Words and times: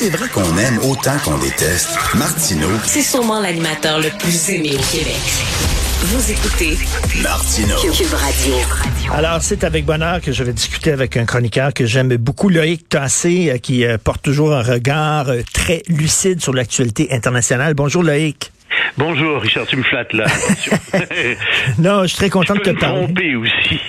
C'est 0.00 0.08
vrai 0.08 0.30
qu'on 0.30 0.56
aime 0.56 0.78
autant 0.78 1.18
qu'on 1.22 1.36
déteste, 1.36 1.90
Martineau, 2.14 2.70
C'est 2.86 3.02
sûrement 3.02 3.38
l'animateur 3.38 4.00
le 4.00 4.08
plus 4.18 4.48
aimé 4.48 4.70
au 4.72 4.96
Québec. 4.96 5.20
Vous 6.04 6.30
écoutez 6.30 6.78
Martineau. 7.22 7.76
Cube 7.76 8.14
Radio. 8.14 8.54
Alors, 9.12 9.42
c'est 9.42 9.62
avec 9.62 9.84
bonheur 9.84 10.22
que 10.22 10.32
je 10.32 10.42
vais 10.42 10.54
discuter 10.54 10.92
avec 10.92 11.18
un 11.18 11.26
chroniqueur 11.26 11.74
que 11.74 11.84
j'aime 11.84 12.16
beaucoup, 12.16 12.48
Loïc 12.48 12.88
Tassé, 12.88 13.50
euh, 13.50 13.58
qui 13.58 13.84
euh, 13.84 13.98
porte 14.02 14.22
toujours 14.22 14.54
un 14.54 14.62
regard 14.62 15.28
euh, 15.28 15.42
très 15.52 15.82
lucide 15.88 16.40
sur 16.40 16.54
l'actualité 16.54 17.12
internationale. 17.12 17.74
Bonjour, 17.74 18.02
Loïc. 18.02 18.52
Bonjour, 18.98 19.40
Richard, 19.40 19.66
tu 19.66 19.76
me 19.76 19.82
flattes 19.82 20.12
là. 20.12 20.26
Non, 21.78 22.02
je 22.02 22.08
suis 22.08 22.16
très 22.16 22.30
content 22.30 22.54
de 22.54 22.60
te 22.60 22.70
parler. 22.70 23.04
tromper 23.04 23.36
aussi. 23.36 23.80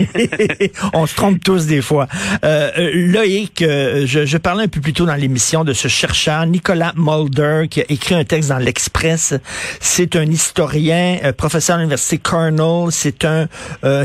On 0.93 1.05
se 1.05 1.15
trompe 1.15 1.43
tous 1.43 1.65
des 1.65 1.81
fois. 1.81 2.07
Euh, 2.43 2.69
euh, 2.77 2.91
Loïc, 2.93 3.61
euh, 3.61 4.05
je, 4.05 4.25
je 4.25 4.37
parlais 4.37 4.65
un 4.65 4.67
peu 4.67 4.79
plus 4.79 4.93
tôt 4.93 5.05
dans 5.05 5.15
l'émission 5.15 5.63
de 5.63 5.73
ce 5.73 5.87
chercheur, 5.87 6.45
Nicolas 6.45 6.93
Mulder, 6.95 7.63
qui 7.69 7.81
a 7.81 7.85
écrit 7.89 8.15
un 8.15 8.23
texte 8.23 8.49
dans 8.49 8.57
l'Express. 8.57 9.33
C'est 9.79 10.15
un 10.15 10.25
historien, 10.25 11.17
euh, 11.23 11.33
professeur 11.33 11.77
à 11.77 11.79
l'Université 11.79 12.17
Cornell. 12.17 12.91
C'est 12.91 13.25
un 13.25 13.47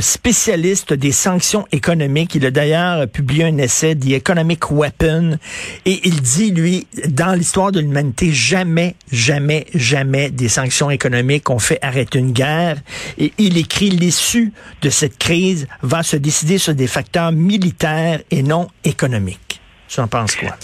spécialiste 0.00 0.92
des 0.92 1.12
sanctions 1.12 1.66
économiques. 1.72 2.34
Il 2.34 2.46
a 2.46 2.50
d'ailleurs 2.50 3.06
publié 3.08 3.44
un 3.44 3.58
essai, 3.58 3.94
The 3.94 4.12
Economic 4.12 4.70
Weapon. 4.70 5.38
Et 5.84 6.00
il 6.04 6.20
dit, 6.20 6.50
lui, 6.50 6.86
dans 7.08 7.34
l'histoire 7.34 7.72
de 7.72 7.80
l'humanité, 7.80 8.32
jamais, 8.32 8.94
jamais, 9.12 9.66
jamais 9.74 10.30
des 10.30 10.48
sanctions 10.48 10.85
économiques 10.90 11.50
ont 11.50 11.58
fait 11.58 11.78
arrêter 11.82 12.18
une 12.18 12.32
guerre. 12.32 12.76
Et 13.18 13.32
il 13.38 13.58
écrit, 13.58 13.90
l'issue 13.90 14.52
de 14.82 14.90
cette 14.90 15.18
crise 15.18 15.68
va 15.82 16.02
se 16.02 16.16
décider 16.16 16.58
sur 16.58 16.74
des 16.74 16.86
facteurs 16.86 17.32
militaires 17.32 18.20
et 18.30 18.42
non 18.42 18.68
économiques. 18.84 19.60
Tu 19.88 20.00
en 20.00 20.08
penses 20.08 20.36
quoi? 20.36 20.56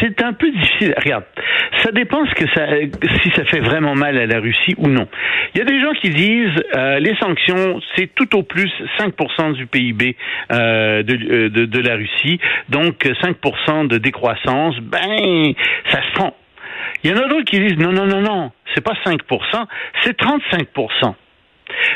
C'est 0.00 0.22
un 0.22 0.32
peu 0.32 0.50
difficile. 0.50 0.94
Regarde, 1.02 1.24
ça 1.82 1.92
dépend 1.92 2.24
ce 2.26 2.34
que 2.34 2.48
ça, 2.54 2.66
si 3.22 3.30
ça 3.30 3.44
fait 3.44 3.60
vraiment 3.60 3.94
mal 3.94 4.18
à 4.18 4.26
la 4.26 4.40
Russie 4.40 4.74
ou 4.76 4.88
non. 4.88 5.08
Il 5.54 5.58
y 5.58 5.62
a 5.62 5.64
des 5.64 5.80
gens 5.80 5.92
qui 6.00 6.10
disent 6.10 6.62
euh, 6.74 6.98
les 6.98 7.14
sanctions, 7.16 7.80
c'est 7.94 8.14
tout 8.14 8.36
au 8.36 8.42
plus 8.42 8.70
5% 8.98 9.54
du 9.54 9.66
PIB 9.66 10.16
euh, 10.52 11.02
de, 11.02 11.14
euh, 11.14 11.48
de, 11.48 11.64
de 11.64 11.78
la 11.80 11.94
Russie, 11.94 12.40
donc 12.68 13.04
5% 13.04 13.88
de 13.88 13.98
décroissance. 13.98 14.76
Ben, 14.80 15.52
ça 15.90 16.00
se 16.02 16.12
prend. 16.14 16.34
Il 17.06 17.10
y 17.10 17.14
en 17.14 17.22
a 17.22 17.28
d'autres 17.28 17.44
qui 17.44 17.60
disent 17.60 17.78
non, 17.78 17.92
non, 17.92 18.04
non, 18.04 18.20
non, 18.20 18.50
c'est 18.74 18.80
pas 18.80 18.94
5%, 19.04 19.20
c'est 20.02 20.18
35%. 20.18 21.14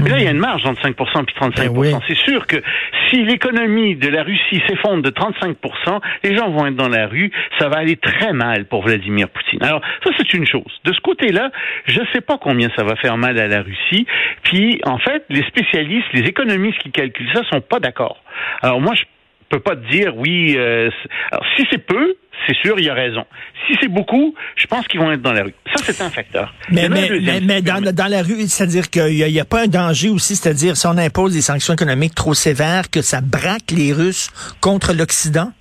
Mais 0.01 0.11
là, 0.11 0.19
il 0.19 0.25
y 0.25 0.29
a 0.29 0.31
une 0.31 0.39
marge 0.39 0.65
entre 0.67 0.81
5% 0.83 0.91
et 0.91 0.93
35%. 0.93 1.57
Ben 1.57 1.69
oui. 1.75 1.93
C'est 2.07 2.17
sûr 2.17 2.47
que 2.47 2.63
si 3.09 3.25
l'économie 3.25 3.97
de 3.97 4.09
la 4.09 4.23
Russie 4.23 4.63
s'effondre 4.69 5.03
de 5.03 5.11
35%, 5.11 6.01
les 6.23 6.37
gens 6.37 6.51
vont 6.51 6.67
être 6.67 6.77
dans 6.77 6.89
la 6.89 7.09
rue, 7.09 7.33
ça 7.59 7.69
va 7.69 7.79
aller 7.79 7.97
très 7.97 8.33
mal 8.33 8.67
pour 8.67 8.83
Vladimir 8.83 9.29
Poutine. 9.29 9.63
Alors, 9.65 9.81
ça, 10.05 10.11
c'est 10.17 10.33
une 10.33 10.47
chose. 10.47 10.81
De 10.85 10.93
ce 10.93 11.01
côté-là, 11.01 11.51
je 11.87 12.01
ne 12.01 12.07
sais 12.13 12.21
pas 12.21 12.39
combien 12.39 12.69
ça 12.77 12.85
va 12.85 12.95
faire 12.95 13.17
mal 13.17 13.37
à 13.39 13.49
la 13.49 13.63
Russie. 13.63 14.07
Puis, 14.45 14.81
en 14.85 14.99
fait, 14.99 15.25
les 15.29 15.43
spécialistes, 15.43 16.09
les 16.13 16.23
économistes 16.23 16.79
qui 16.79 16.93
calculent 16.93 17.33
ça 17.35 17.43
sont 17.51 17.61
pas 17.61 17.81
d'accord. 17.81 18.23
Alors, 18.63 18.81
moi, 18.81 18.95
je 18.95 19.03
peux 19.51 19.61
pas 19.61 19.77
te 19.77 19.87
dire 19.91 20.17
oui. 20.17 20.55
euh, 20.57 20.91
alors, 21.31 21.45
si 21.57 21.67
c'est 21.71 21.85
peu, 21.85 22.17
c'est 22.47 22.57
sûr, 22.57 22.79
il 22.79 22.87
y 22.87 22.89
a 22.89 22.95
raison. 22.95 23.25
Si 23.67 23.77
c'est 23.81 23.89
beaucoup, 23.89 24.35
je 24.57 24.67
pense 24.67 24.87
qu'ils 24.89 25.01
vont 25.01 25.13
être 25.13 25.23
dans 25.23 25.33
la 25.33 25.43
rue. 25.43 25.55
Ça, 25.75 25.85
c'est 25.85 26.03
un 26.03 26.11
facteur. 26.11 26.53
Mais, 26.71 26.89
mais, 26.89 27.41
mais, 27.43 27.61
dans, 27.61 28.11
la 28.11 28.23
rue, 28.23 28.47
c'est-à-dire 28.47 28.89
qu'il 28.89 29.15
n'y 29.15 29.23
a, 29.23 29.29
il 29.29 29.35
y 29.35 29.41
a 29.41 29.45
pas 29.45 29.65
un 29.65 29.67
danger 29.67 30.09
aussi, 30.09 30.37
c'est-à-dire 30.37 30.77
si 30.77 30.87
on 30.87 30.97
impose 30.97 31.35
des 31.35 31.43
sanctions 31.43 31.75
économiques 31.75 32.15
trop 32.15 32.35
sévères, 32.35 32.91
que 32.91 33.03
ça 33.03 33.21
braque 33.21 33.71
les 33.77 33.93
Russes 33.93 34.31
contre 34.61 34.95
l'Occident? 34.95 35.53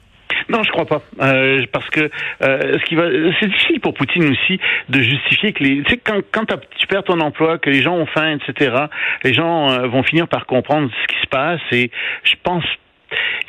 Non, 0.50 0.64
je 0.64 0.72
crois 0.72 0.86
pas, 0.86 1.02
Euh, 1.22 1.64
parce 1.72 1.88
que 1.90 2.10
euh, 2.42 2.78
ce 2.80 2.86
qui 2.86 2.96
va, 2.96 3.04
c'est 3.40 3.48
difficile 3.48 3.80
pour 3.82 3.94
Poutine 3.94 4.32
aussi 4.32 4.60
de 4.90 5.02
justifier 5.02 5.54
que 5.54 5.64
les, 5.64 5.84
tu 5.84 5.92
sais, 5.92 5.98
quand, 5.98 6.46
tu 6.78 6.88
perds 6.88 7.04
ton 7.04 7.20
emploi, 7.20 7.60
que 7.60 7.70
les 7.70 7.84
gens 7.84 7.96
ont 7.96 8.08
faim, 8.08 8.38
etc. 8.38 8.86
Les 9.24 9.34
gens 9.34 9.70
euh, 9.70 9.88
vont 9.88 10.02
finir 10.02 10.28
par 10.28 10.48
comprendre 10.48 10.90
ce 10.90 11.14
qui 11.14 11.22
se 11.22 11.28
passe 11.28 11.62
et 11.72 11.92
je 12.24 12.34
pense. 12.44 12.64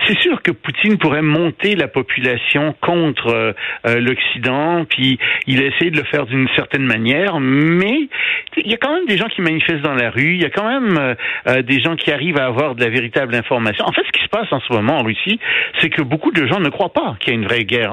C'est 0.06 0.18
sûr 0.20 0.42
que 0.42 0.50
Poutine 0.50 0.98
pourrait 0.98 1.22
monter 1.22 1.76
la 1.76 1.88
population 1.88 2.74
contre 2.80 3.28
euh, 3.28 3.52
euh, 3.86 4.00
l'Occident, 4.00 4.84
puis 4.84 5.18
il 5.46 5.62
a 5.62 5.66
essayé 5.66 5.90
de 5.90 5.96
le 5.96 6.04
faire 6.04 6.26
d'une 6.26 6.48
certaine 6.56 6.84
manière, 6.84 7.38
mais 7.38 8.08
il 8.56 8.70
y 8.70 8.74
a 8.74 8.76
quand 8.76 8.92
même 8.92 9.06
des 9.06 9.18
gens 9.18 9.28
qui 9.28 9.42
manifestent 9.42 9.82
dans 9.82 9.94
la 9.94 10.10
rue, 10.10 10.34
il 10.34 10.42
y 10.42 10.44
a 10.44 10.50
quand 10.50 10.68
même 10.68 11.16
euh, 11.46 11.62
des 11.62 11.80
gens 11.80 11.96
qui 11.96 12.10
arrivent 12.10 12.38
à 12.38 12.46
avoir 12.46 12.74
de 12.74 12.82
la 12.82 12.90
véritable 12.90 13.34
information. 13.34 13.84
En 13.86 13.92
fait, 13.92 14.02
ce 14.06 14.12
qui 14.12 14.24
se 14.24 14.28
passe 14.28 14.52
en 14.52 14.60
ce 14.60 14.72
moment 14.72 14.98
en 14.98 15.02
Russie, 15.02 15.38
c'est 15.80 15.90
que 15.90 16.02
beaucoup 16.02 16.32
de 16.32 16.46
gens 16.46 16.60
ne 16.60 16.70
croient 16.70 16.92
pas 16.92 17.16
qu'il 17.20 17.34
y 17.34 17.36
a 17.36 17.38
une 17.38 17.46
vraie 17.46 17.64
guerre 17.64 17.92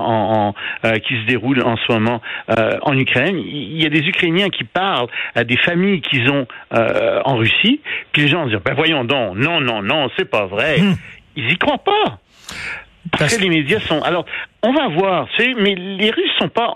qui 1.04 1.16
se 1.22 1.26
déroule 1.28 1.62
en 1.64 1.78
ce 1.78 1.92
moment 1.92 2.22
en 2.48 2.98
Ukraine. 2.98 3.38
Il 3.40 3.82
y 3.82 3.86
a 3.86 3.90
des 3.90 4.08
Ukrainiens 4.08 4.50
qui 4.50 4.64
parlent 4.64 5.08
à 5.36 5.44
des 5.44 5.58
familles 5.58 6.02
qu'ils 6.02 6.30
ont 6.30 6.48
en 6.72 7.36
Russie, 7.36 7.82
puis 8.12 8.24
les 8.24 8.28
gens 8.28 8.46
disent 8.46 8.60
ben 8.64 8.74
voyons 8.74 9.04
donc, 9.04 9.38
non 9.38 9.62
non 9.62 9.82
non, 9.82 10.10
c'est 10.18 10.30
pas 10.30 10.46
vrai. 10.46 10.78
Ils 11.38 11.52
y 11.52 11.58
croient 11.58 11.78
pas. 11.78 12.20
Parce 13.18 13.38
que 13.38 13.42
les 13.42 13.50
médias 13.50 13.80
sont. 13.80 14.02
Alors, 14.02 14.26
on 14.64 14.74
va 14.74 14.88
voir, 14.90 15.28
tu 15.38 15.44
sais, 15.44 15.54
mais 15.58 15.76
les 15.76 16.12
Russes 16.12 16.34
sont 16.40 16.50
pas. 16.50 16.74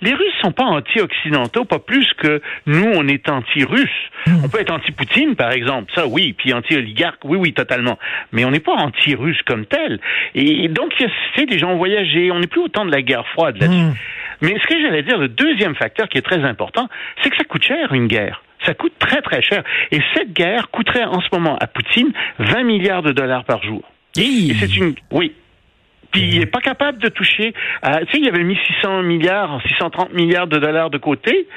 Les 0.00 0.12
Russes 0.12 0.34
sont 0.40 0.52
pas 0.52 0.64
anti-occidentaux, 0.64 1.64
pas 1.64 1.78
plus 1.78 2.06
que 2.14 2.40
nous, 2.66 2.92
on 2.94 3.08
est 3.08 3.28
anti-russes. 3.28 3.88
On 4.44 4.48
peut 4.48 4.60
être 4.60 4.72
anti-Poutine, 4.72 5.34
par 5.34 5.50
exemple, 5.50 5.92
ça 5.94 6.06
oui, 6.06 6.32
puis 6.32 6.52
anti-oligarque, 6.52 7.20
oui, 7.24 7.36
oui, 7.36 7.52
totalement. 7.52 7.98
Mais 8.32 8.44
on 8.44 8.50
n'est 8.50 8.60
pas 8.60 8.74
anti-russe 8.74 9.40
comme 9.46 9.66
tel. 9.66 10.00
Et 10.34 10.68
donc, 10.68 10.94
tu 10.96 11.06
sais, 11.36 11.46
des 11.46 11.58
gens 11.58 11.70
ont 11.70 11.76
voyagé, 11.76 12.30
on 12.30 12.38
n'est 12.38 12.46
plus 12.46 12.60
au 12.60 12.68
temps 12.68 12.84
de 12.84 12.92
la 12.92 13.02
guerre 13.02 13.26
froide 13.28 13.56
là-dessus. 13.60 13.98
Mais 14.42 14.54
ce 14.60 14.66
que 14.66 14.80
j'allais 14.80 15.02
dire, 15.02 15.18
le 15.18 15.28
deuxième 15.28 15.74
facteur 15.74 16.08
qui 16.08 16.18
est 16.18 16.22
très 16.22 16.44
important, 16.44 16.88
c'est 17.22 17.30
que 17.30 17.36
ça 17.36 17.44
coûte 17.44 17.62
cher, 17.64 17.92
une 17.92 18.06
guerre. 18.06 18.42
Ça 18.64 18.74
coûte 18.74 18.94
très, 18.98 19.20
très 19.22 19.42
cher. 19.42 19.62
Et 19.90 20.00
cette 20.14 20.32
guerre 20.32 20.70
coûterait 20.70 21.04
en 21.04 21.20
ce 21.20 21.28
moment 21.32 21.56
à 21.60 21.66
Poutine 21.66 22.12
20 22.38 22.62
milliards 22.62 23.02
de 23.02 23.12
dollars 23.12 23.44
par 23.44 23.62
jour. 23.62 23.82
C'est 24.58 24.76
une. 24.76 24.94
Oui. 25.10 25.32
Puis 26.12 26.22
il 26.22 26.38
n'est 26.38 26.46
pas 26.46 26.60
capable 26.60 26.98
de 26.98 27.08
toucher. 27.08 27.52
à- 27.82 28.04
tu 28.04 28.12
sais, 28.12 28.18
il 28.20 28.28
avait 28.28 28.44
mis 28.44 28.56
600 28.80 29.02
milliards, 29.02 29.60
630 29.66 30.12
milliards 30.12 30.46
de 30.46 30.58
dollars 30.58 30.88
de 30.88 30.98
côté. 30.98 31.48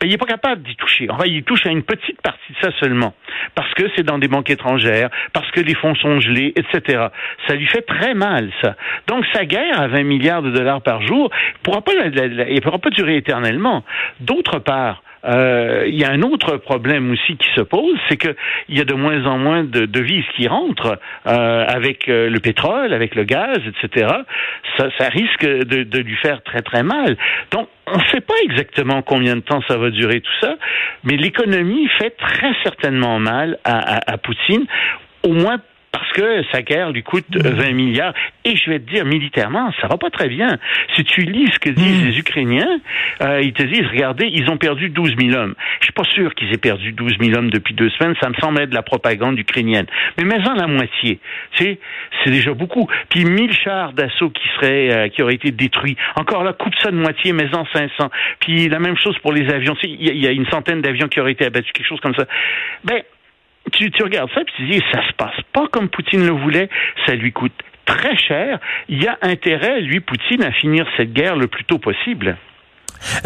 Ben, 0.00 0.06
il 0.06 0.10
n'est 0.10 0.18
pas 0.18 0.26
capable 0.26 0.62
d'y 0.62 0.76
toucher. 0.76 1.08
Enfin, 1.10 1.24
il 1.26 1.42
touche 1.42 1.66
à 1.66 1.70
une 1.70 1.82
petite 1.82 2.22
partie 2.22 2.52
de 2.52 2.56
ça 2.60 2.70
seulement. 2.78 3.14
Parce 3.56 3.74
que 3.74 3.82
c'est 3.96 4.04
dans 4.04 4.18
des 4.18 4.28
banques 4.28 4.50
étrangères, 4.50 5.10
parce 5.32 5.50
que 5.50 5.58
les 5.60 5.74
fonds 5.74 5.96
sont 5.96 6.20
gelés, 6.20 6.52
etc. 6.54 7.08
Ça 7.48 7.56
lui 7.56 7.66
fait 7.66 7.82
très 7.82 8.14
mal, 8.14 8.52
ça. 8.62 8.76
Donc, 9.08 9.24
sa 9.32 9.44
guerre 9.46 9.80
à 9.80 9.88
20 9.88 10.04
milliards 10.04 10.42
de 10.42 10.50
dollars 10.52 10.80
par 10.82 11.02
jour 11.02 11.30
pourra 11.64 11.82
pas, 11.82 11.94
la- 11.94 12.08
la- 12.28 12.48
elle 12.48 12.60
pourra 12.60 12.78
pas 12.78 12.90
durer 12.90 13.16
éternellement. 13.16 13.84
D'autre 14.20 14.60
part, 14.60 15.02
euh, 15.24 15.84
il 15.86 15.94
y 15.94 16.04
a 16.04 16.10
un 16.10 16.22
autre 16.22 16.56
problème 16.56 17.10
aussi 17.12 17.36
qui 17.36 17.48
se 17.54 17.60
pose, 17.60 17.96
c'est 18.08 18.16
que 18.16 18.34
il 18.68 18.76
y 18.76 18.80
a 18.80 18.84
de 18.84 18.94
moins 18.94 19.24
en 19.26 19.38
moins 19.38 19.64
de 19.64 19.86
devises 19.86 20.24
qui 20.36 20.48
rentrent 20.48 20.98
euh, 21.26 21.64
avec 21.66 22.08
euh, 22.08 22.28
le 22.28 22.40
pétrole, 22.40 22.92
avec 22.92 23.14
le 23.14 23.24
gaz, 23.24 23.58
etc. 23.66 24.08
Ça, 24.76 24.88
ça 24.98 25.08
risque 25.08 25.44
de, 25.44 25.84
de 25.84 25.98
lui 25.98 26.16
faire 26.16 26.42
très 26.42 26.62
très 26.62 26.82
mal. 26.82 27.16
Donc, 27.50 27.68
on 27.86 27.98
ne 27.98 28.04
sait 28.12 28.20
pas 28.20 28.34
exactement 28.44 29.02
combien 29.02 29.36
de 29.36 29.40
temps 29.40 29.62
ça 29.68 29.76
va 29.76 29.90
durer 29.90 30.20
tout 30.20 30.32
ça, 30.40 30.56
mais 31.04 31.16
l'économie 31.16 31.88
fait 31.98 32.10
très 32.10 32.52
certainement 32.62 33.18
mal 33.18 33.58
à, 33.64 33.96
à, 33.96 34.12
à 34.14 34.18
Poutine, 34.18 34.64
au 35.22 35.32
moins 35.32 35.58
parce 35.94 36.10
que 36.10 36.42
sa 36.50 36.62
guerre 36.62 36.90
lui 36.90 37.04
coûte 37.04 37.24
euh, 37.36 37.50
20 37.50 37.70
milliards. 37.70 38.14
Et 38.44 38.56
je 38.56 38.68
vais 38.68 38.80
te 38.80 38.92
dire, 38.92 39.04
militairement, 39.04 39.72
ça 39.80 39.86
va 39.86 39.96
pas 39.96 40.10
très 40.10 40.28
bien. 40.28 40.58
Si 40.96 41.04
tu 41.04 41.20
lis 41.20 41.48
ce 41.52 41.60
que 41.60 41.70
disent 41.70 42.04
les 42.04 42.18
Ukrainiens, 42.18 42.80
euh, 43.22 43.40
ils 43.40 43.52
te 43.52 43.62
disent, 43.62 43.86
regardez, 43.92 44.26
ils 44.26 44.50
ont 44.50 44.56
perdu 44.56 44.88
12 44.88 45.14
000 45.16 45.36
hommes. 45.40 45.54
Je 45.78 45.84
suis 45.84 45.92
pas 45.92 46.02
sûr 46.02 46.34
qu'ils 46.34 46.52
aient 46.52 46.58
perdu 46.58 46.90
12 46.90 47.12
000 47.20 47.38
hommes 47.38 47.48
depuis 47.48 47.74
deux 47.74 47.90
semaines. 47.90 48.16
Ça 48.20 48.28
me 48.28 48.34
semble 48.34 48.60
être 48.60 48.70
de 48.70 48.74
la 48.74 48.82
propagande 48.82 49.38
ukrainienne. 49.38 49.86
Mais 50.18 50.24
mets-en 50.24 50.54
la 50.54 50.66
moitié. 50.66 51.20
Sais, 51.58 51.78
c'est 52.24 52.30
déjà 52.30 52.54
beaucoup. 52.54 52.88
Puis 53.08 53.24
1000 53.24 53.52
chars 53.52 53.92
d'assaut 53.92 54.30
qui 54.30 54.48
seraient, 54.56 54.92
euh, 54.92 55.08
qui 55.10 55.22
auraient 55.22 55.34
été 55.34 55.52
détruits. 55.52 55.96
Encore 56.16 56.42
là, 56.42 56.54
coupe 56.54 56.74
ça 56.82 56.90
de 56.90 56.96
moitié, 56.96 57.32
mets-en 57.32 57.66
500. 57.72 58.10
Puis 58.40 58.68
la 58.68 58.80
même 58.80 58.96
chose 58.96 59.16
pour 59.20 59.32
les 59.32 59.48
avions. 59.48 59.76
Il 59.84 60.12
y, 60.12 60.18
y 60.18 60.26
a 60.26 60.32
une 60.32 60.46
centaine 60.46 60.80
d'avions 60.82 61.06
qui 61.06 61.20
auraient 61.20 61.32
été 61.32 61.44
abattus, 61.44 61.70
quelque 61.70 61.86
chose 61.86 62.00
comme 62.00 62.16
ça. 62.16 62.26
Ben, 62.82 63.00
tu, 63.72 63.90
tu 63.90 64.02
regardes 64.02 64.30
ça 64.32 64.42
puis 64.44 64.54
tu 64.56 64.66
dis 64.66 64.82
ça 64.92 65.06
se 65.06 65.12
passe 65.14 65.40
pas 65.52 65.66
comme 65.68 65.88
Poutine 65.88 66.26
le 66.26 66.32
voulait, 66.32 66.68
ça 67.06 67.14
lui 67.14 67.32
coûte 67.32 67.52
très 67.84 68.16
cher. 68.16 68.58
Il 68.88 69.02
y 69.02 69.06
a 69.06 69.18
intérêt, 69.22 69.80
lui, 69.80 70.00
Poutine, 70.00 70.42
à 70.42 70.52
finir 70.52 70.86
cette 70.96 71.12
guerre 71.12 71.36
le 71.36 71.46
plus 71.46 71.64
tôt 71.64 71.78
possible. 71.78 72.36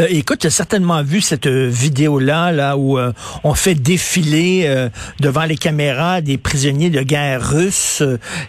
Euh, 0.01 0.07
écoute, 0.11 0.41
tu 0.41 0.47
as 0.47 0.51
certainement 0.51 1.03
vu 1.03 1.21
cette 1.21 1.47
euh, 1.47 1.69
vidéo-là, 1.69 2.53
là, 2.53 2.77
où 2.77 2.99
euh, 2.99 3.13
on 3.45 3.55
fait 3.55 3.75
défiler 3.75 4.89
devant 5.21 5.45
les 5.45 5.57
caméras 5.57 6.21
des 6.21 6.39
prisonniers 6.39 6.91
de 6.91 7.03
guerre 7.03 7.43
russes 7.43 8.03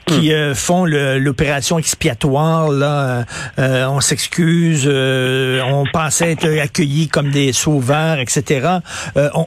qui 0.05 0.33
hmm. 0.33 0.53
font 0.53 0.85
l'opération 0.85 1.77
expiatoire. 1.79 2.69
Là, 2.69 3.25
on 3.57 3.99
s'excuse, 3.99 4.87
on 4.87 5.83
pensait 5.91 6.31
être 6.31 6.47
accueillis 6.59 7.07
comme 7.07 7.31
des 7.31 7.53
sauveurs, 7.53 8.19
etc. 8.19 8.79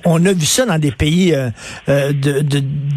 On, 0.05 0.25
a 0.25 0.33
vu 0.33 0.47
ça 0.47 0.67
dans 0.67 0.79
des 0.79 0.93
pays 0.93 1.35
de, 1.87 2.13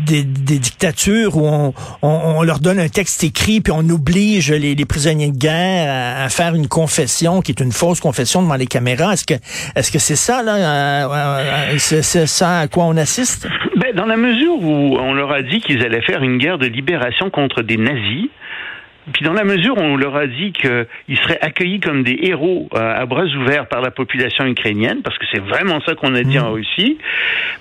des, 0.06 0.24
dictatures 0.24 1.38
où 1.38 1.48
on, 1.48 1.74
on, 2.02 2.44
leur 2.44 2.60
donne 2.60 2.80
un 2.80 2.90
texte 2.90 3.24
écrit 3.24 3.62
puis 3.62 3.74
on 3.76 3.88
oblige 3.90 4.52
les, 4.52 4.76
les 4.76 4.86
prisonniers 4.86 5.32
de 5.32 5.38
guerre 5.38 6.18
à, 6.20 6.24
à, 6.26 6.30
faire 6.30 6.56
une 6.56 6.68
confession 6.68 7.42
qui 7.42 7.52
est 7.52 7.60
une 7.60 7.72
fausse 7.72 8.00
confession 8.00 8.42
devant 8.42 8.56
les 8.56 8.68
Est-ce 8.75 9.25
que 9.25 9.33
est-ce 9.75 9.92
que 9.92 10.00
c'est 10.00 10.16
ça 10.16 10.44
là 10.44 10.56
euh, 10.56 11.07
euh, 11.12 11.75
c'est, 11.77 12.25
ça 12.25 12.60
à 12.60 12.68
quoi 12.68 12.86
on 12.86 12.98
assiste? 12.98 13.48
Ben, 13.77 13.94
dans 13.94 14.06
la 14.06 14.18
mesure 14.18 14.56
où 14.62 14.98
on 14.98 15.13
leur 15.13 15.31
a 15.31 15.42
dit 15.42 15.62
qu'ils 15.62 15.83
allaient 15.83 16.01
faire 16.01 16.24
une 16.24 16.38
guerre 16.38 16.57
de 16.57 16.68
libération 16.68 17.30
contre 17.30 17.62
des 17.62 17.77
nazis. 17.77 18.30
Puis 19.13 19.24
dans 19.24 19.33
la 19.33 19.44
mesure 19.44 19.77
où 19.77 19.81
on 19.81 19.98
leur 19.98 20.16
a 20.16 20.25
dit 20.25 20.51
qu'ils 20.51 21.18
seraient 21.22 21.38
accueillis 21.39 21.80
comme 21.80 22.04
des 22.04 22.18
héros 22.24 22.68
euh, 22.74 23.01
à 23.01 23.06
bras 23.06 23.25
ouverts 23.25 23.68
par 23.68 23.81
la 23.81 23.92
population 23.92 24.48
ukrainienne, 24.48 25.01
parce 25.04 25.18
que 25.19 25.25
c'est 25.31 25.42
vraiment 25.42 25.80
ça 25.86 25.94
qu'on 25.94 26.16
a 26.16 26.24
dit 26.24 26.39
en 26.39 26.50
mmh. 26.50 26.54
Russie, 26.54 26.98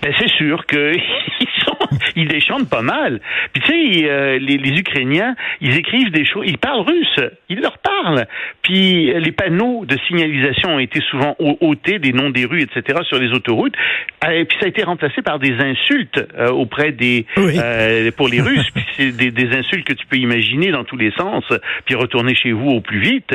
ben 0.02 0.12
c'est 0.18 0.30
sûr 0.30 0.64
qu'ils 0.64 1.02
ils 2.16 2.28
déchantent 2.28 2.68
pas 2.68 2.82
mal. 2.82 3.20
Puis 3.52 3.62
tu 3.62 3.72
sais, 3.72 4.10
euh, 4.10 4.38
les, 4.38 4.58
les, 4.58 4.78
Ukrainiens, 4.78 5.34
ils 5.60 5.76
écrivent 5.76 6.10
des 6.10 6.24
choses, 6.24 6.44
ils 6.46 6.58
parlent 6.58 6.82
russe, 6.82 7.20
ils 7.48 7.60
leur 7.60 7.78
parlent. 7.78 8.26
Puis 8.62 9.12
les 9.12 9.32
panneaux 9.32 9.84
de 9.84 9.96
signalisation 10.06 10.76
ont 10.76 10.78
été 10.78 11.00
souvent 11.00 11.36
ôtés, 11.38 11.98
des 11.98 12.12
noms 12.12 12.30
des 12.30 12.44
rues, 12.44 12.62
etc., 12.62 13.00
sur 13.08 13.18
les 13.18 13.32
autoroutes. 13.32 13.74
Euh, 14.24 14.30
et 14.30 14.44
puis 14.44 14.56
ça 14.60 14.66
a 14.66 14.68
été 14.68 14.82
remplacé 14.82 15.22
par 15.22 15.38
des 15.38 15.54
insultes 15.54 16.20
auprès 16.50 16.92
des 16.92 17.26
pour 18.16 18.28
les 18.28 18.40
Russes. 18.40 18.70
Puis 18.74 18.84
c'est 18.96 19.16
des, 19.16 19.30
des 19.30 19.56
insultes 19.56 19.86
que 19.86 19.92
tu 19.92 20.06
peux 20.06 20.16
imaginer 20.16 20.70
dans 20.70 20.84
tous 20.84 20.96
les 20.96 21.12
sens 21.12 21.44
puis 21.84 21.94
retourner 21.94 22.34
chez 22.34 22.52
vous 22.52 22.70
au 22.70 22.80
plus 22.80 23.00
vite. 23.00 23.34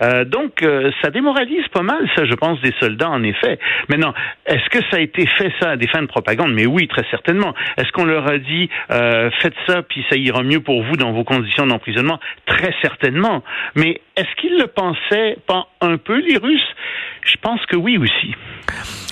Euh, 0.00 0.24
donc, 0.24 0.62
euh, 0.62 0.90
ça 1.02 1.10
démoralise 1.10 1.66
pas 1.68 1.82
mal, 1.82 2.08
ça, 2.14 2.24
je 2.24 2.34
pense, 2.34 2.60
des 2.60 2.72
soldats, 2.80 3.10
en 3.10 3.22
effet. 3.22 3.58
Maintenant, 3.88 4.14
est-ce 4.46 4.68
que 4.70 4.82
ça 4.90 4.98
a 4.98 5.00
été 5.00 5.26
fait, 5.26 5.52
ça, 5.60 5.70
à 5.70 5.76
des 5.76 5.88
fins 5.88 6.02
de 6.02 6.06
propagande? 6.06 6.52
Mais 6.52 6.66
oui, 6.66 6.88
très 6.88 7.04
certainement. 7.10 7.54
Est-ce 7.76 7.87
qu'on 7.92 8.04
leur 8.04 8.28
a 8.28 8.38
dit, 8.38 8.68
euh, 8.90 9.30
faites 9.40 9.54
ça, 9.66 9.82
puis 9.82 10.04
ça 10.10 10.16
ira 10.16 10.42
mieux 10.42 10.60
pour 10.60 10.82
vous 10.82 10.96
dans 10.96 11.12
vos 11.12 11.24
conditions 11.24 11.66
d'emprisonnement? 11.66 12.18
Très 12.46 12.74
certainement. 12.82 13.42
Mais 13.74 14.00
est-ce 14.16 14.34
qu'ils 14.40 14.58
le 14.58 14.66
pensaient 14.66 15.36
pas 15.46 15.68
un 15.80 15.96
peu, 15.96 16.18
les 16.20 16.36
Russes? 16.36 16.74
Je 17.22 17.36
pense 17.40 17.64
que 17.66 17.76
oui 17.76 17.98
aussi. 17.98 18.34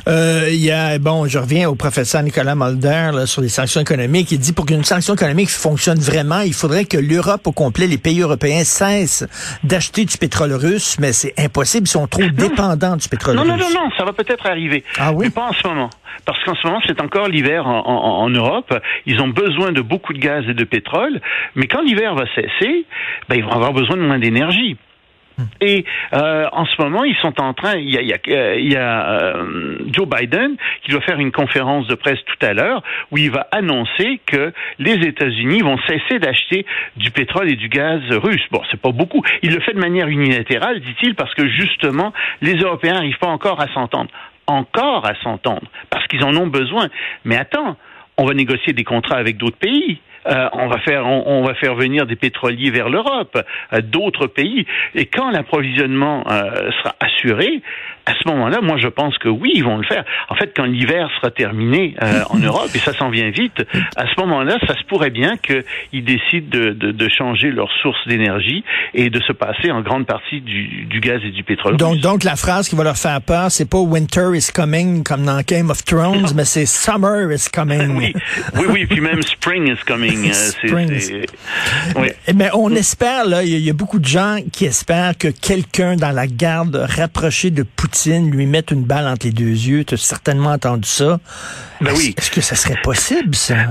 Euh, 0.09 0.47
il 0.49 0.65
y 0.65 0.71
a, 0.71 0.99
bon, 0.99 1.27
je 1.27 1.39
reviens 1.39 1.69
au 1.69 1.75
professeur 1.75 2.23
Nicolas 2.23 2.55
Mulder 2.55 3.11
là, 3.13 3.27
sur 3.27 3.43
les 3.43 3.49
sanctions 3.49 3.81
économiques. 3.81 4.31
Il 4.31 4.39
dit 4.39 4.53
pour 4.53 4.65
qu'une 4.65 4.85
sanction 4.85 5.15
économique 5.15 5.51
fonctionne 5.51 5.99
vraiment, 5.99 6.41
il 6.41 6.55
faudrait 6.55 6.85
que 6.85 6.97
l'Europe 6.97 7.47
au 7.47 7.53
complet, 7.53 7.89
les 7.89 7.99
pays 7.99 8.21
européens 8.21 8.63
cessent 8.63 9.27
d'acheter 9.65 10.05
du 10.05 10.17
pétrole 10.17 10.53
russe, 10.53 10.97
mais 11.01 11.13
c'est 11.13 11.35
impossible, 11.39 11.89
ils 11.89 11.91
sont 11.91 12.07
trop 12.07 12.23
dépendants 12.23 12.97
du 12.97 13.09
pétrole 13.09 13.37
russe. 13.37 13.49
Non, 13.49 13.57
non, 13.57 13.71
non, 13.75 13.91
ça 13.99 14.05
va 14.05 14.13
peut-être 14.13 14.47
arriver. 14.47 14.85
Ah 14.99 15.13
oui? 15.13 15.27
Mais 15.27 15.31
pas 15.31 15.49
en 15.49 15.53
ce 15.53 15.67
moment. 15.67 15.91
Parce 16.25 16.43
qu'en 16.45 16.55
ce 16.55 16.67
moment, 16.67 16.81
c'est 16.87 17.01
encore 17.01 17.29
l'hiver 17.29 17.67
en, 17.67 17.85
en, 17.87 18.31
Europe. 18.31 18.75
Ils 19.07 19.21
ont 19.21 19.29
besoin 19.29 19.73
de 19.73 19.81
beaucoup 19.81 20.13
de 20.13 20.19
gaz 20.19 20.45
et 20.49 20.55
de 20.55 20.65
pétrole. 20.65 21.21
Mais 21.55 21.67
quand 21.67 21.83
l'hiver 21.83 22.15
va 22.15 22.25
cesser, 22.35 22.87
ben, 23.29 23.37
ils 23.37 23.45
vont 23.45 23.53
avoir 23.53 23.73
besoin 23.73 23.97
de 23.97 24.03
moins 24.03 24.19
d'énergie. 24.19 24.77
Et 25.61 25.85
euh, 26.15 26.47
en 26.53 26.65
ce 26.65 26.81
moment, 26.81 27.05
ils 27.05 27.17
sont 27.17 27.41
en 27.41 27.53
train. 27.53 27.77
Il 27.77 27.91
y 27.91 28.13
a, 28.13 28.19
euh, 28.29 28.59
euh, 28.77 29.79
Joe 29.93 30.09
Biden 30.09 30.57
qui 30.83 30.91
doit 30.91 31.01
faire 31.03 31.19
une 31.19 31.33
conférence 31.33 31.87
de 31.87 31.95
presse 31.95 32.19
tout 32.25 32.47
à 32.47 32.55
l'heure 32.55 32.83
où 33.11 33.19
il 33.19 33.31
va 33.31 33.47
annoncer 33.53 34.21
que 34.27 34.53
les 34.79 34.95
États-Unis 34.95 35.61
vont 35.61 35.79
cesser 35.87 36.19
d'acheter 36.19 36.65
du 36.97 37.11
pétrole 37.11 37.51
et 37.51 37.57
du 37.57 37.69
gaz 37.69 38.01
russe. 38.11 38.45
Bon, 38.51 38.63
c'est 38.71 38.81
pas 38.81 38.93
beaucoup. 38.93 39.23
Il 39.43 39.53
le 39.53 39.61
fait 39.61 39.75
de 39.75 39.79
manière 39.79 40.09
unilatérale, 40.09 40.81
dit-il, 40.81 41.15
parce 41.15 41.35
que 41.35 41.47
justement, 41.49 42.13
les 42.41 42.55
Européens 42.55 42.95
n'arrivent 42.95 43.19
pas 43.19 43.29
encore 43.29 43.61
à 43.61 43.69
s'entendre. 43.75 44.11
Encore 44.47 45.05
à 45.07 45.15
s'entendre, 45.23 45.69
parce 45.91 46.07
qu'ils 46.07 46.23
en 46.23 46.35
ont 46.37 46.47
besoin. 46.47 46.89
Mais 47.25 47.37
attends, 47.37 47.77
on 48.17 48.25
va 48.25 48.33
négocier 48.35 48.73
des 48.73 48.85
contrats 48.85 49.17
avec 49.17 49.37
d'autres 49.37 49.59
pays. 49.59 49.99
Euh, 50.29 50.49
on 50.53 50.69
va 50.69 50.79
faire 50.79 51.07
on, 51.07 51.45
va 51.45 51.55
faire 51.55 51.75
venir 51.75 52.07
des 52.07 52.17
pétroliers 52.17 52.71
vers 52.71 52.89
l'Europe, 52.89 53.39
euh, 53.73 53.81
d'autres 53.81 54.27
pays. 54.27 54.67
Et 54.95 55.07
quand 55.07 55.31
l'approvisionnement 55.31 56.25
euh, 56.31 56.71
sera 56.79 56.97
assuré, 57.01 57.63
à 58.07 58.13
ce 58.15 58.29
moment-là, 58.29 58.61
moi 58.63 58.77
je 58.77 58.89
pense 58.89 59.19
que 59.19 59.29
oui, 59.29 59.53
ils 59.55 59.65
vont 59.65 59.77
le 59.77 59.85
faire. 59.85 60.05
En 60.29 60.37
fait, 60.37 60.53
quand 60.57 60.65
l'hiver 60.65 61.11
sera 61.17 61.31
terminé 61.31 61.95
en 62.31 62.39
Europe, 62.45 62.71
et 62.75 62.79
ça 62.79 62.93
s'en 62.93 63.11
vient 63.11 63.31
vite, 63.31 63.65
à 63.97 64.07
ce 64.07 64.21
moment-là, 64.21 64.59
ça 64.67 64.75
se 64.77 64.85
pourrait 64.85 65.11
bien 65.11 65.37
qu'ils 65.37 66.05
décident 66.05 66.47
de, 66.49 66.71
de, 66.71 66.93
de, 66.93 67.09
changer 67.09 67.51
leur 67.51 67.69
source 67.83 67.99
d'énergie 68.07 68.65
et 68.95 69.11
de 69.11 69.21
se 69.21 69.33
passer 69.33 69.73
en 69.73 69.81
grande 69.81 70.07
partie 70.07 70.41
du, 70.41 70.87
du 70.87 71.01
gaz 71.01 71.21
et 71.25 71.31
du 71.31 71.43
pétrole. 71.43 71.77
Donc, 71.77 71.99
donc 71.99 72.23
la 72.23 72.37
phrase 72.37 72.69
qui 72.69 72.77
va 72.77 72.85
leur 72.85 72.97
faire 72.97 73.21
peur, 73.21 73.51
c'est 73.51 73.69
pas 73.69 73.79
Winter 73.79 74.31
is 74.35 74.51
coming 74.55 75.03
comme 75.03 75.25
dans 75.25 75.41
Game 75.47 75.71
of 75.71 75.85
Thrones, 75.85 76.29
mais 76.37 76.45
c'est 76.45 76.67
Summer 76.67 77.33
is 77.33 77.49
coming. 77.53 77.97
oui, 77.97 78.13
oui, 78.55 78.67
oui, 78.71 78.87
puis 78.87 79.01
même 79.01 79.23
Spring 79.23 79.69
is 79.69 79.85
coming. 79.85 80.16
Mais 82.35 82.51
on 82.55 82.71
espère, 82.71 83.27
là, 83.27 83.43
il 83.43 83.59
y, 83.59 83.71
a 83.71 83.73
beaucoup 83.73 83.99
de 83.99 84.07
gens 84.07 84.39
qui 84.53 84.65
espèrent 84.65 85.17
que 85.17 85.29
quelqu'un 85.29 85.97
dans 85.97 86.13
la 86.13 86.27
garde 86.27 86.77
rapprochée 86.77 87.51
de 87.51 87.63
Poutine 87.63 88.31
lui 88.31 88.47
mette 88.47 88.71
une 88.71 88.85
balle 88.85 89.07
entre 89.07 89.27
les 89.27 89.33
deux 89.33 89.45
yeux. 89.45 89.85
Tu 89.85 89.95
as 89.95 89.99
certainement 89.99 90.51
entendu 90.51 90.89
ça. 90.89 91.21
Ben 91.81 91.93
oui. 91.97 92.15
Est-ce 92.17 92.31
que 92.31 92.41
ça 92.41 92.55
serait 92.55 92.81
possible, 92.83 93.35
ça? 93.35 93.55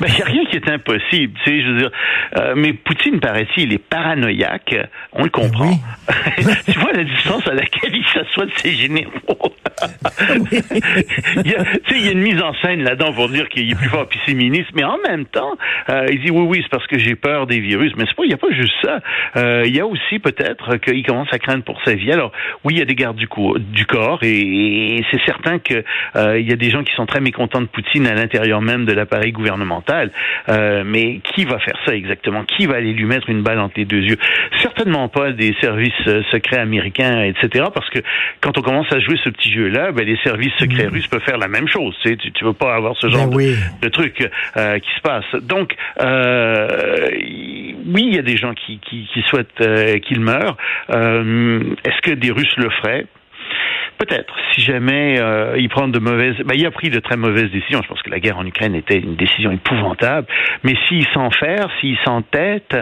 Ben, 0.00 0.06
il 0.08 0.14
n'y 0.14 0.22
a 0.22 0.24
rien 0.24 0.44
qui 0.46 0.56
est 0.56 0.68
impossible, 0.68 1.34
tu 1.44 1.50
sais, 1.50 1.62
je 1.62 1.68
veux 1.68 1.78
dire. 1.78 1.90
Euh, 2.38 2.54
mais 2.56 2.72
Poutine, 2.72 3.20
paraît-il, 3.20 3.64
il 3.64 3.74
est 3.74 3.78
paranoïaque. 3.78 4.74
On 5.12 5.24
le 5.24 5.28
comprend. 5.28 5.78
tu 6.38 6.78
vois 6.78 6.92
la 6.92 7.04
distance 7.04 7.46
à 7.46 7.52
laquelle 7.52 7.94
il 7.94 8.04
s'assoit 8.06 8.46
de 8.46 8.52
ses 8.56 8.72
généraux. 8.72 9.54
Il 11.44 11.50
y 11.50 11.54
a, 11.54 11.64
il 11.90 12.04
y 12.04 12.08
a 12.08 12.12
une 12.12 12.20
mise 12.20 12.40
en 12.42 12.54
scène 12.54 12.82
là-dedans 12.82 13.12
pour 13.12 13.28
dire 13.28 13.48
qu'il 13.48 13.70
est 13.70 13.74
plus 13.74 13.88
fort, 13.88 14.06
puis 14.08 14.18
c'est 14.26 14.34
ministre. 14.34 14.72
Mais 14.74 14.84
en 14.84 14.98
même 15.08 15.26
temps, 15.26 15.56
euh, 15.88 16.06
il 16.10 16.22
dit 16.22 16.30
oui, 16.30 16.44
oui, 16.48 16.60
c'est 16.62 16.70
parce 16.70 16.86
que 16.86 16.98
j'ai 16.98 17.14
peur 17.14 17.46
des 17.46 17.60
virus. 17.60 17.92
Mais 17.96 18.04
c'est 18.06 18.16
pas, 18.16 18.24
il 18.24 18.28
n'y 18.28 18.34
a 18.34 18.38
pas 18.38 18.50
juste 18.50 18.74
ça. 18.82 19.00
Euh, 19.36 19.64
il 19.66 19.74
y 19.74 19.80
a 19.80 19.86
aussi 19.86 20.18
peut-être 20.18 20.76
qu'il 20.76 21.04
commence 21.04 21.32
à 21.32 21.38
craindre 21.38 21.64
pour 21.64 21.80
sa 21.84 21.94
vie. 21.94 22.12
Alors, 22.12 22.32
oui, 22.64 22.74
il 22.74 22.78
y 22.78 22.82
a 22.82 22.86
des 22.86 22.94
gardes 22.94 23.16
du, 23.16 23.28
du 23.58 23.86
corps, 23.86 24.20
et, 24.22 25.04
c'est 25.10 25.20
certain 25.24 25.58
que 25.58 25.84
il 26.38 26.48
y 26.48 26.52
a 26.52 26.56
des 26.56 26.70
gens 26.70 26.84
qui 26.84 26.94
sont 26.94 27.06
très 27.06 27.20
mécontents 27.20 27.60
de 27.60 27.66
Poutine 27.66 28.06
à 28.06 28.14
l'intérieur 28.14 28.60
même 28.60 28.84
de 28.84 28.92
l'appareil 28.92 29.32
gouvernemental. 29.32 30.10
Euh, 30.48 30.82
mais 30.84 31.20
qui 31.34 31.44
va 31.44 31.58
faire 31.58 31.78
ça 31.86 31.94
exactement? 31.94 32.44
Qui 32.44 32.66
va 32.66 32.76
aller 32.76 32.92
lui 32.92 33.04
mettre 33.04 33.28
une 33.30 33.42
balle 33.42 33.60
entre 33.60 33.74
les 33.76 33.84
deux 33.84 34.02
yeux? 34.02 34.16
Certainement 34.60 35.08
pas 35.08 35.32
des 35.32 35.54
services 35.60 35.92
euh, 36.06 36.22
secrets 36.30 36.58
américains, 36.58 37.22
etc. 37.22 37.66
Parce 37.72 37.88
que 37.90 38.00
quand 38.40 38.56
on 38.58 38.62
commence 38.62 38.90
à 38.92 39.00
jouer 39.00 39.18
ce 39.22 39.30
petit 39.30 39.50
jeu-là, 39.70 39.92
ben, 39.92 40.06
les 40.06 40.16
services 40.18 40.52
secrets 40.58 40.86
mm. 40.86 40.92
russes 40.92 41.06
peuvent 41.06 41.22
faire 41.22 41.38
la 41.38 41.48
même 41.48 41.68
chose. 41.68 41.96
Tu 42.02 42.10
ne 42.10 42.46
veux 42.46 42.52
pas 42.52 42.74
avoir 42.74 42.96
ce 42.96 43.08
genre 43.08 43.28
ben 43.28 43.56
de, 43.82 43.88
truc 43.88 44.28
euh, 44.56 44.78
qui 44.78 44.90
se 44.96 45.00
passe. 45.00 45.24
Donc, 45.42 45.74
oui, 47.86 48.04
il 48.06 48.14
y 48.14 48.18
a 48.18 48.22
des 48.22 48.36
gens 48.36 48.54
qui, 48.54 48.78
qui, 48.78 49.08
qui 49.12 49.22
souhaitent 49.22 50.00
qu'il 50.02 50.20
meure. 50.20 50.56
Est-ce 50.88 52.00
que 52.02 52.12
des 52.12 52.30
Russes 52.30 52.56
le 52.56 52.70
feraient? 52.70 53.06
Peut-être, 54.00 54.34
si 54.54 54.62
jamais 54.62 55.20
euh, 55.20 55.58
il 55.58 55.68
prend 55.68 55.86
de 55.86 55.98
mauvaises... 55.98 56.34
Ben, 56.46 56.54
il 56.56 56.64
a 56.64 56.70
pris 56.70 56.88
de 56.88 57.00
très 57.00 57.18
mauvaises 57.18 57.50
décisions. 57.50 57.82
Je 57.82 57.88
pense 57.88 58.00
que 58.00 58.08
la 58.08 58.18
guerre 58.18 58.38
en 58.38 58.46
Ukraine 58.46 58.74
était 58.74 58.98
une 58.98 59.14
décision 59.14 59.52
épouvantable. 59.52 60.26
Mais 60.64 60.74
s'il 60.88 61.06
s'enferme, 61.08 61.68
s'il 61.80 61.98
s'entête, 62.02 62.74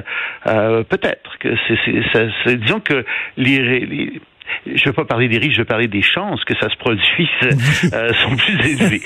euh, 0.47 0.85
peut-être 0.85 1.37
que 1.41 1.57
c'est... 1.67 2.55
Disons 2.55 2.79
que 2.79 3.05
les 3.37 4.21
je 4.67 4.73
ne 4.73 4.85
veux 4.87 4.93
pas 4.93 5.05
parler 5.05 5.29
des 5.29 5.39
riches, 5.39 5.55
je 5.55 5.61
veux 5.61 5.65
parler 5.65 5.89
des 5.89 6.03
chances 6.03 6.45
que 6.45 6.55
ça 6.59 6.69
se 6.69 6.77
produise 6.77 7.29
euh, 7.93 8.13
sont 8.25 8.37
plus 8.37 8.71
élevées. 8.71 9.03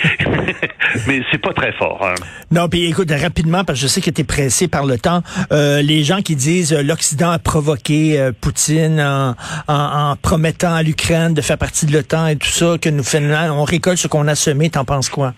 Mais 1.06 1.22
c'est 1.30 1.40
pas 1.40 1.52
très 1.52 1.72
fort. 1.72 2.00
Hein. 2.04 2.14
Non, 2.50 2.68
puis 2.68 2.84
écoute, 2.84 3.10
rapidement, 3.10 3.64
parce 3.64 3.78
que 3.78 3.82
je 3.82 3.88
sais 3.88 4.00
que 4.00 4.10
tu 4.10 4.20
es 4.20 4.24
pressé 4.24 4.68
par 4.68 4.86
le 4.86 4.98
temps, 4.98 5.22
euh, 5.52 5.82
les 5.82 6.04
gens 6.04 6.20
qui 6.20 6.36
disent 6.36 6.72
euh, 6.72 6.82
l'Occident 6.82 7.30
a 7.30 7.38
provoqué 7.38 8.18
euh, 8.18 8.32
Poutine 8.38 9.00
en, 9.00 9.34
en, 9.68 10.16
promettant 10.16 10.74
à 10.74 10.82
l'Ukraine 10.82 11.34
de 11.34 11.40
faire 11.40 11.58
partie 11.58 11.86
de 11.86 11.92
l'OTAN 11.92 12.26
et 12.28 12.36
tout 12.36 12.48
ça, 12.48 12.76
que 12.80 12.88
nous 12.88 13.02
faisons, 13.02 13.32
on 13.52 13.64
récolte 13.64 13.98
ce 13.98 14.08
qu'on 14.08 14.28
a 14.28 14.34
semé, 14.34 14.70
t'en 14.70 14.84
penses 14.84 15.08
quoi? 15.08 15.34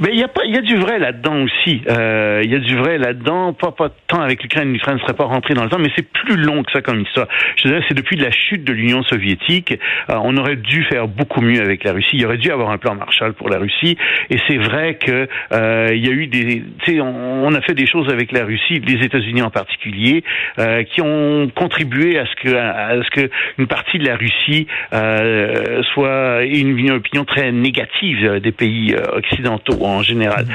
Mais 0.00 0.10
il 0.12 0.18
y 0.18 0.24
a 0.24 0.28
pas, 0.28 0.44
il 0.44 0.54
y 0.54 0.58
a 0.58 0.60
du 0.60 0.76
vrai 0.76 0.98
là-dedans 0.98 1.42
aussi. 1.42 1.82
Euh, 1.88 2.40
Il 2.44 2.50
y 2.50 2.54
a 2.54 2.58
du 2.58 2.76
vrai 2.76 2.98
là-dedans. 2.98 3.52
Pas 3.52 3.72
pas 3.72 3.90
tant 4.08 4.20
avec 4.20 4.42
l'Ukraine. 4.42 4.72
L'Ukraine 4.72 4.96
ne 4.96 5.00
serait 5.00 5.14
pas 5.14 5.24
rentrée 5.24 5.54
dans 5.54 5.64
le 5.64 5.70
temps, 5.70 5.78
mais 5.78 5.90
c'est 5.96 6.08
plus 6.08 6.36
long 6.36 6.62
que 6.62 6.72
ça 6.72 6.80
comme 6.80 7.00
histoire. 7.00 7.28
Je 7.56 7.68
dirais, 7.68 7.82
c'est 7.88 7.94
depuis 7.94 8.16
la 8.16 8.30
chute 8.30 8.64
de 8.64 8.72
l'Union 8.72 9.02
soviétique. 9.04 9.72
euh, 10.10 10.14
on 10.22 10.36
aurait 10.36 10.56
dû 10.56 10.84
faire 10.84 11.06
beaucoup 11.08 11.40
mieux 11.40 11.60
avec 11.60 11.84
la 11.84 11.92
Russie. 11.92 12.10
Il 12.14 12.22
y 12.22 12.24
aurait 12.24 12.38
dû 12.38 12.50
avoir 12.50 12.70
un 12.70 12.78
plan 12.78 12.94
Marshall 12.94 13.34
pour 13.34 13.48
la 13.48 13.58
Russie. 13.58 13.96
Et 14.30 14.38
c'est 14.48 14.58
vrai 14.58 14.96
que 14.96 15.28
euh, 15.52 15.90
y 15.94 16.08
a 16.08 16.12
eu 16.12 16.26
des, 16.26 16.62
tu 16.82 16.94
sais, 16.94 17.00
on, 17.00 17.46
on 17.46 17.54
a 17.54 17.60
fait 17.60 17.74
des 17.74 17.86
choses 17.86 18.08
avec 18.12 18.32
la 18.32 18.44
Russie, 18.44 18.80
les 18.80 19.04
États-Unis 19.04 19.42
en 19.42 19.50
particulier, 19.50 20.24
euh, 20.58 20.82
qui 20.82 21.02
ont 21.02 21.50
contribué 21.54 22.18
à 22.18 22.26
ce 22.26 22.34
que 22.42 22.54
à 22.54 23.02
ce 23.02 23.10
que 23.10 23.30
une 23.58 23.66
partie 23.66 23.98
de 23.98 24.06
la 24.06 24.16
Russie 24.16 24.66
soit 25.92 26.42
une, 26.44 26.90
opinion 26.90 27.24
très 27.24 27.50
négative 27.52 28.40
des 28.40 28.52
pays 28.52 28.94
occidentaux 29.12 29.83
en 29.90 30.02
général. 30.02 30.46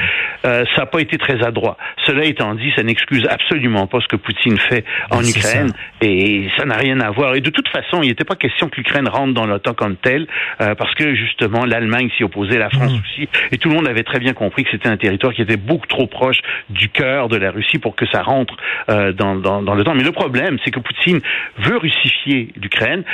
Euh, 0.44 0.64
ça 0.74 0.82
n'a 0.82 0.86
pas 0.86 1.00
été 1.00 1.18
très 1.18 1.42
adroit. 1.44 1.76
Cela 2.06 2.24
étant 2.24 2.54
dit, 2.54 2.72
ça 2.76 2.82
n'excuse 2.82 3.26
absolument 3.28 3.86
pas 3.86 4.00
ce 4.00 4.06
que 4.08 4.16
Poutine 4.16 4.58
fait 4.58 4.84
en 5.10 5.18
Ben, 5.20 5.28
Ukraine 5.28 5.68
ça. 5.68 6.06
et 6.06 6.48
ça 6.56 6.64
n'a 6.64 6.76
rien 6.76 7.00
à 7.00 7.10
voir. 7.10 7.34
Et 7.34 7.40
de 7.40 7.50
toute 7.50 7.68
façon, 7.68 8.02
il 8.02 8.08
n'était 8.08 8.24
pas 8.24 8.36
question 8.36 8.68
que 8.68 8.76
l'Ukraine 8.76 9.08
rentre 9.08 9.34
dans 9.34 9.46
l'OTAN 9.46 9.74
comme 9.74 9.96
telle, 9.96 10.26
euh, 10.60 10.74
parce 10.74 10.94
que 10.94 11.14
justement 11.14 11.64
l'Allemagne 11.66 12.08
s'y 12.16 12.24
opposait, 12.24 12.58
la 12.58 12.70
France 12.70 12.92
aussi, 12.92 13.28
et 13.52 13.58
tout 13.58 13.68
le 13.68 13.74
monde 13.74 13.88
avait 13.88 14.02
très 14.02 14.18
bien 14.18 14.32
compris 14.32 14.64
que 14.64 14.70
c'était 14.70 14.88
un 14.88 14.96
territoire 14.96 15.34
qui 15.34 15.42
était 15.42 15.56
beaucoup 15.56 15.86
trop 15.86 16.06
proche 16.06 16.38
du 16.70 16.88
cœur 16.88 17.28
de 17.28 17.36
la 17.36 17.50
Russie 17.50 17.78
pour 17.78 17.94
que 17.94 18.06
ça 18.06 18.22
rentre 18.22 18.54
euh, 18.88 19.12
dans, 19.12 19.34
dans, 19.36 19.62
dans 19.62 19.74
l'OTAN. 19.74 19.94
Mais 19.94 20.04
le 20.04 20.12
problème, 20.12 20.58
c'est 20.64 20.70
que 20.70 20.80
Poutine 20.80 21.20
veut 21.58 21.76
russifier 21.76 22.48
l'Ukraine. 22.56 23.04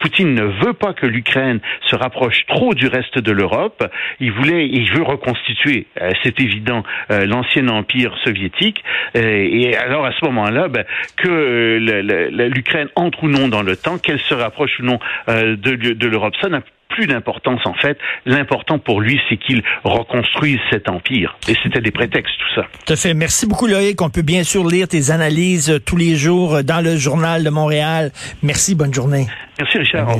Poutine 0.00 0.34
ne 0.34 0.44
veut 0.64 0.72
pas 0.72 0.92
que 0.92 1.06
l'Ukraine 1.06 1.60
se 1.90 1.96
rapproche 1.96 2.46
trop 2.46 2.74
du 2.74 2.86
reste 2.86 3.18
de 3.18 3.32
l'Europe. 3.32 3.84
Il 4.20 4.30
voulait, 4.32 4.66
il 4.68 4.90
veut 4.92 5.02
reconstituer, 5.02 5.65
euh, 6.00 6.10
c'est 6.22 6.38
évident, 6.40 6.82
euh, 7.10 7.26
l'ancien 7.26 7.68
empire 7.68 8.14
soviétique. 8.24 8.82
Euh, 9.16 9.48
et 9.50 9.76
alors 9.76 10.04
à 10.06 10.12
ce 10.12 10.24
moment-là, 10.26 10.68
ben, 10.68 10.84
que 11.16 11.28
le- 11.28 12.02
le- 12.02 12.28
le- 12.30 12.48
l'Ukraine 12.48 12.88
entre 12.96 13.24
ou 13.24 13.28
non 13.28 13.48
dans 13.48 13.62
l'OTAN, 13.62 13.98
qu'elle 13.98 14.20
se 14.20 14.34
rapproche 14.34 14.78
ou 14.80 14.84
non 14.84 14.98
de, 15.28 15.54
de 15.54 16.06
l'Europe, 16.06 16.34
ça 16.40 16.48
n'a 16.48 16.60
plus 16.88 17.06
d'importance 17.06 17.60
en 17.66 17.74
fait. 17.74 17.98
L'important 18.26 18.78
pour 18.78 19.00
lui, 19.00 19.20
c'est 19.28 19.36
qu'il 19.36 19.62
reconstruise 19.84 20.58
cet 20.70 20.88
empire. 20.88 21.36
Et 21.48 21.54
c'était 21.62 21.80
des 21.80 21.90
prétextes, 21.90 22.32
tout 22.38 22.54
ça. 22.60 22.66
Tout 22.86 22.92
à 22.92 22.96
fait. 22.96 23.12
Merci 23.12 23.46
beaucoup, 23.46 23.66
Loïc. 23.66 24.00
On 24.02 24.08
peut 24.10 24.22
bien 24.22 24.44
sûr 24.44 24.66
lire 24.66 24.86
tes 24.88 25.10
analyses 25.10 25.80
tous 25.84 25.96
les 25.96 26.14
jours 26.16 26.62
dans 26.62 26.82
le 26.82 26.96
Journal 26.96 27.42
de 27.44 27.50
Montréal. 27.50 28.12
Merci. 28.42 28.74
Bonne 28.74 28.94
journée. 28.94 29.26
Merci 29.58 29.78
Richard. 29.78 30.06